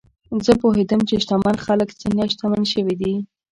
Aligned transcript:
زه 0.45 0.51
پوهېدم 0.61 1.01
چې 1.09 1.15
شتمن 1.23 1.55
خلک 1.65 1.89
څنګه 2.01 2.23
شتمن 2.33 2.63
شوي 2.73 2.95
دي. 3.01 3.13